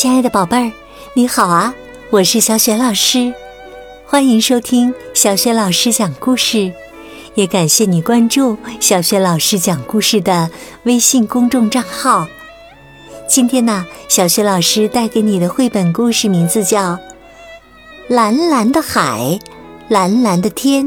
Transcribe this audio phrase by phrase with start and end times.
[0.00, 0.72] 亲爱的宝贝儿，
[1.12, 1.74] 你好啊！
[2.10, 3.34] 我是小雪老师，
[4.06, 6.72] 欢迎收听小雪老师讲故事，
[7.34, 10.50] 也感谢你关注小雪老师讲故事的
[10.84, 12.28] 微信公众账号。
[13.28, 16.92] 今天呢，小雪老师带给你的绘本故事名字叫
[18.06, 19.36] 《蓝蓝的海，
[19.88, 20.86] 蓝蓝的天》，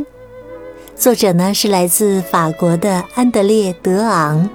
[0.96, 4.50] 作者呢是来自法国的安德烈·德昂。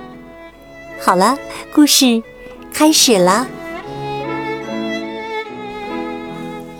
[0.98, 1.36] 好了，
[1.74, 2.22] 故事
[2.72, 3.46] 开始了。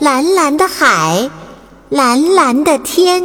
[0.07, 1.29] 蓝蓝的海，
[1.89, 3.25] 蓝蓝的天。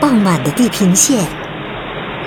[0.00, 1.22] 傍晚的地平线，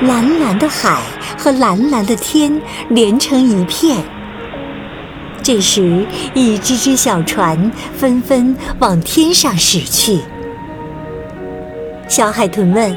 [0.02, 1.02] 蓝蓝的海
[1.36, 3.98] 和蓝蓝的天连成一片。
[5.42, 6.06] 这时，
[6.36, 10.20] 一只只小船纷纷往天上驶去。
[12.08, 12.96] 小海豚问。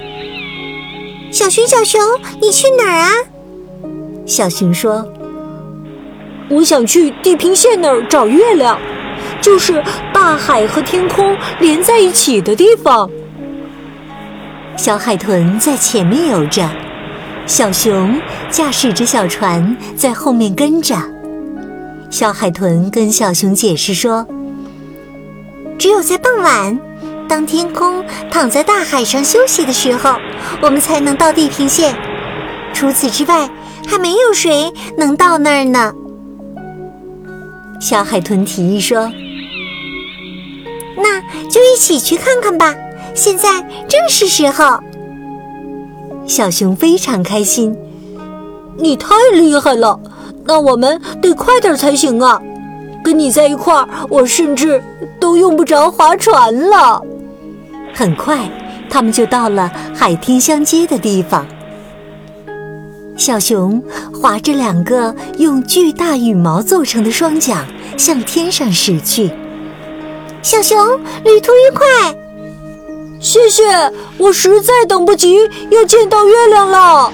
[1.32, 2.02] 小熊，小熊，
[2.42, 3.10] 你去哪儿啊？
[4.26, 5.10] 小熊说
[6.48, 8.78] ：“我想去地平线那儿找月亮，
[9.40, 13.08] 就是大海和天空连在一起的地方。”
[14.76, 16.68] 小海豚在前面游着，
[17.46, 20.94] 小熊驾驶着小船在后面跟着。
[22.10, 24.26] 小海豚跟小熊解释说
[25.76, 26.78] ：“只有在傍晚。”
[27.28, 30.14] 当天空躺在大海上休息的时候，
[30.62, 31.94] 我们才能到地平线。
[32.72, 33.50] 除此之外，
[33.86, 35.92] 还没有谁能到那儿呢。
[37.80, 39.10] 小海豚提议说
[40.96, 42.74] ：“那就一起去看看吧，
[43.14, 44.80] 现在正是时候。”
[46.26, 47.76] 小熊非常开心
[48.76, 49.98] ：“你太厉害了！
[50.44, 52.40] 那我们得快点才行啊！
[53.04, 54.82] 跟你在一块儿，我甚至
[55.20, 57.00] 都用不着划船了。”
[57.94, 58.50] 很快，
[58.90, 61.46] 他们就到了海天相接的地方。
[63.18, 63.82] 小熊
[64.14, 67.66] 划着两个用巨大羽毛做成的双桨，
[67.96, 69.28] 向天上驶去。
[70.40, 70.78] 小熊，
[71.24, 72.14] 旅途愉快！
[73.20, 73.64] 谢谢，
[74.18, 75.36] 我实在等不及
[75.70, 77.12] 要见到月亮了。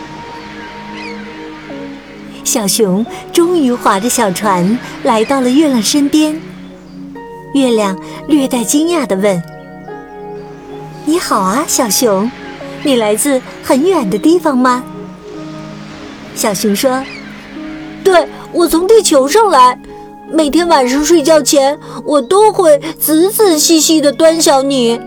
[2.45, 6.39] 小熊终于划着小船来到了月亮身边。
[7.55, 7.99] 月亮
[8.29, 9.43] 略带惊讶地问。
[11.07, 12.31] 你好啊，小熊，
[12.83, 14.85] 你来自很远的地方吗？
[16.35, 17.03] 小熊说
[18.05, 19.79] ：“对，我从地球上来。
[20.31, 25.01] 每天晚上睡觉前，我都会仔仔细细的端详你。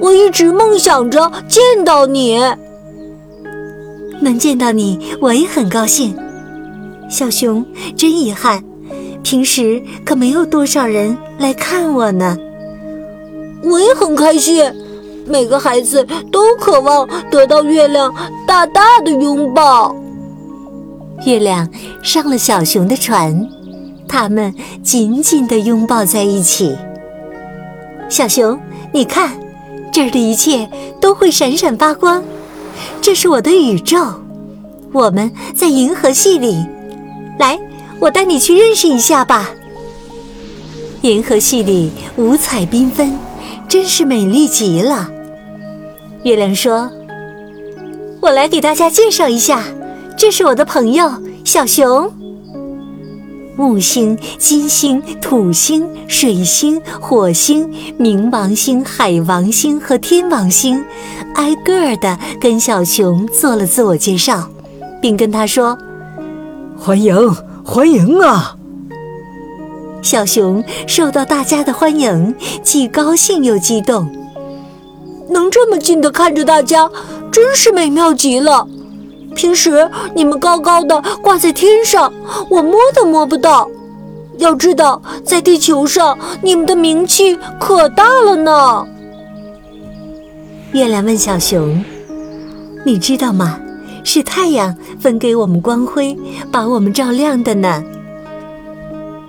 [0.00, 2.38] 我一直梦想着见到你，
[4.20, 6.16] 能见到你，我也很高兴。
[7.08, 7.64] 小熊，
[7.96, 8.62] 真遗憾，
[9.22, 12.36] 平时可没有多少人来看我呢。
[13.62, 14.64] 我也很开心。”
[15.24, 18.12] 每个孩子都渴望得到月亮
[18.44, 19.94] 大大的拥抱。
[21.24, 21.68] 月亮
[22.02, 23.48] 上了小熊的船，
[24.08, 26.76] 他们紧紧地拥抱在一起。
[28.08, 28.58] 小熊，
[28.92, 29.32] 你看，
[29.92, 30.68] 这儿的一切
[31.00, 32.22] 都会闪闪发光。
[33.00, 34.04] 这是我的宇宙，
[34.92, 36.64] 我们在银河系里。
[37.38, 37.58] 来，
[38.00, 39.50] 我带你去认识一下吧。
[41.02, 43.12] 银河系里五彩缤纷。
[43.68, 45.10] 真是美丽极了。
[46.24, 46.90] 月亮说
[48.20, 49.64] ：“我来给大家介绍一下，
[50.16, 51.10] 这是我的朋友
[51.44, 52.12] 小熊。
[53.56, 60.82] 木星、金星、土星、水星、火星、冥王星、海王星和天王星，
[61.34, 64.48] 挨个儿的跟小熊做了自我介绍，
[65.00, 65.76] 并跟他说
[66.78, 67.14] ：‘欢迎，
[67.64, 68.56] 欢迎啊！’”
[70.00, 74.10] 小熊受到大家的欢迎，既高兴又激动。
[75.30, 76.90] 能这么近的看着大家，
[77.30, 78.66] 真是美妙极了。
[79.34, 82.12] 平时你们高高的挂在天上，
[82.50, 83.68] 我摸都摸不到。
[84.38, 88.86] 要知道，在地球上，你们的名气可大了呢。
[90.72, 91.84] 月亮问小熊
[92.84, 93.60] ：“你知道吗？
[94.04, 96.18] 是太阳分给我们光辉，
[96.50, 97.84] 把我们照亮的呢。”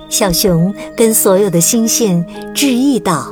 [0.10, 3.28] 小熊跟所有的星星致意道：“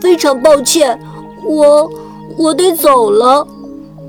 [0.00, 0.98] 非常抱歉，
[1.46, 1.90] 我
[2.36, 3.46] 我得走了，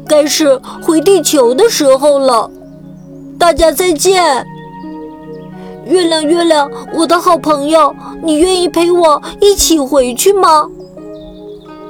[0.08, 2.50] 该是回地球的时候了。
[3.38, 4.46] 大家再见。
[5.86, 10.68] 月亮，月亮，我的好朋友，你愿意陪我一起回去吗？”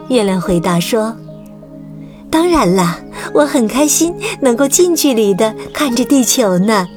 [0.09, 1.15] 月亮回答说
[2.31, 2.97] ：“当然了，
[3.33, 6.87] 我很开心能够近距离的看着地球呢。”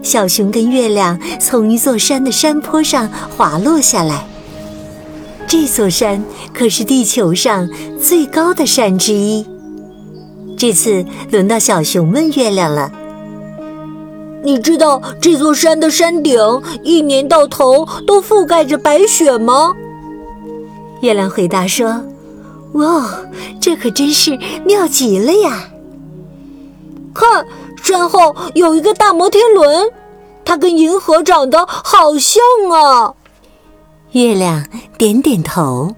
[0.00, 4.24] 小熊跟月亮从一座山的山坡上滑落下来。
[5.48, 7.68] 这座山可是地球上
[8.02, 9.46] 最高的山之一。
[10.58, 12.90] 这次轮到小熊问月亮了
[14.42, 16.40] ：“你知道这座山的山顶
[16.82, 19.74] 一年到头都覆盖着白雪吗？
[21.00, 22.02] 月亮回答说
[22.74, 23.08] ：“哇，
[23.60, 25.68] 这可真是妙极了呀！
[27.14, 27.46] 看，
[27.82, 29.90] 山后有一个大摩天轮，
[30.44, 32.42] 它跟银河长得好像
[32.72, 33.14] 啊。”
[34.16, 34.64] 月亮
[34.96, 35.94] 点点头，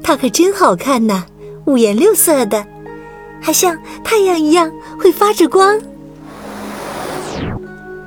[0.00, 1.24] 它可真好看呐，
[1.64, 2.64] 五颜六色的，
[3.42, 5.76] 还像太阳一样会发着光。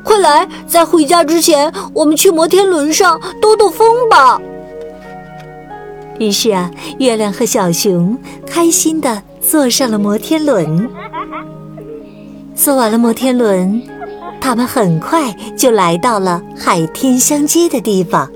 [0.06, 4.39] 快来，在回家之前，我们去摩天轮上兜兜风吧。
[6.18, 8.18] 于是啊，月亮和小熊
[8.48, 10.89] 开心的坐上了摩天轮。
[12.56, 13.83] 坐完了摩天轮，
[14.39, 18.31] 他们很快就来到了海天相接的地方。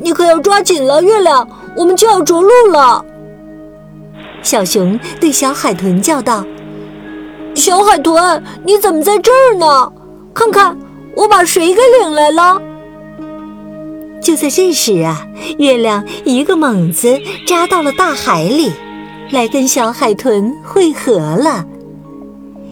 [0.00, 3.04] 你可要抓紧了，月亮，我们就要着陆了。
[4.42, 6.44] 小熊对小海豚叫道
[7.54, 9.92] ：“小海豚，你怎么在这儿呢？
[10.32, 10.76] 看看，
[11.14, 12.60] 我把谁给领来了？”
[14.22, 15.26] 就在这时啊，
[15.58, 18.72] 月亮一个猛子扎到了大海里，
[19.30, 21.66] 来跟小海豚汇合了。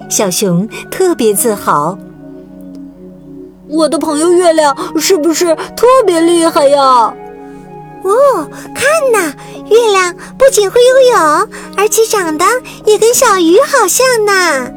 [0.08, 1.98] 小熊特别自豪
[3.68, 7.14] ：“我的朋友月亮是不是特别厉害呀？”
[8.04, 9.34] 哦，看呐，
[9.68, 12.44] 月亮不仅会游泳，而且长得
[12.86, 14.72] 也跟小鱼好像呢。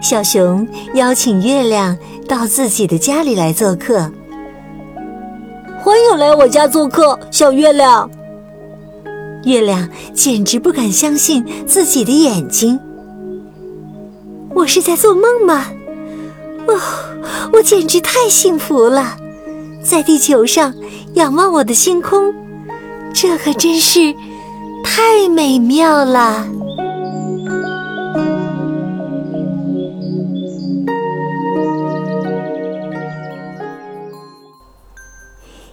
[0.00, 1.96] 小熊邀请月亮
[2.28, 4.10] 到自己的家里来做客。
[5.80, 8.10] 欢迎来我家做客，小月亮。
[9.44, 12.80] 月亮简直不敢相信自己的眼睛。
[14.54, 15.66] 我是在做梦吗？
[16.74, 16.80] 哦，
[17.52, 19.16] 我简直太幸福了，
[19.82, 20.74] 在地球上
[21.14, 22.34] 仰望我的星空，
[23.12, 24.14] 这可真是
[24.82, 26.46] 太美妙了。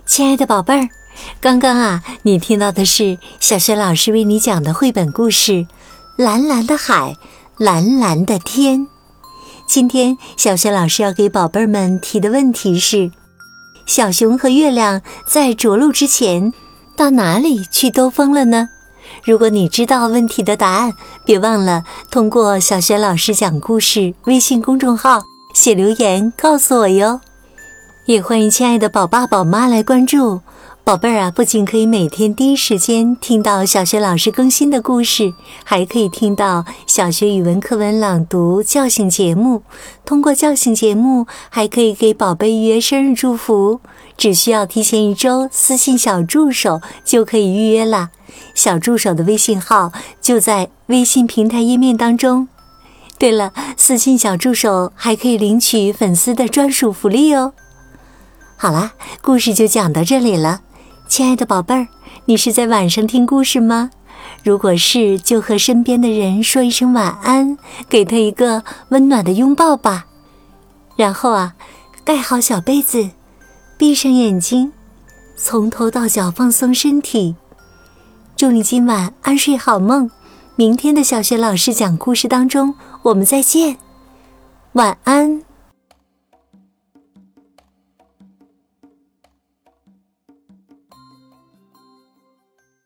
[0.05, 0.89] 亲爱的宝贝儿，
[1.39, 5.51] 刚刚啊，你听到的是小学老师为你讲的绘本故事
[6.17, 7.15] 《蓝蓝的海，
[7.57, 8.81] 蓝蓝的天》。
[9.69, 13.11] 今天小学老师要给宝贝儿们提的问题是：
[13.85, 16.51] 小熊和月亮在着陆之前
[16.97, 18.69] 到哪里去兜风了呢？
[19.23, 20.93] 如果你知道问题的答案，
[21.23, 25.21] 别忘了通过小学老师讲故事微信公众号
[25.53, 27.21] 写留言告诉我哟。
[28.09, 30.41] 也欢迎亲爱的宝爸宝妈来关注
[30.83, 31.29] 宝贝儿啊！
[31.29, 35.31] 不仅可以每天第一时间听到小学老师更新的故事，
[35.63, 39.61] 还可以听到小学语文课文朗读叫醒节目。
[40.05, 43.79] 通过叫醒节目，还可以给宝贝预约生日祝福，
[44.17, 48.09] 只需要提前一周私信小助手就可以预约啦。
[48.55, 52.47] 小助手的微信号就在微信平台页面当中。
[53.19, 57.53] 对了，私信小助手还可以领取粉丝的专属福利哦。
[58.61, 58.91] 好啦，
[59.21, 60.59] 故事就讲到这里了，
[61.07, 61.87] 亲爱的宝贝儿，
[62.25, 63.89] 你是在晚上听故事吗？
[64.43, 67.57] 如果是，就和身边的人说一声晚安，
[67.87, 70.07] 给他一个温暖的拥抱吧。
[70.97, 71.53] 然后啊，
[72.03, 73.11] 盖好小被子，
[73.77, 74.73] 闭上眼睛，
[75.37, 77.37] 从头到脚放松身体。
[78.35, 80.11] 祝你今晚安睡好梦，
[80.57, 83.77] 明天的小学老师讲故事当中，我们再见，
[84.73, 85.48] 晚安。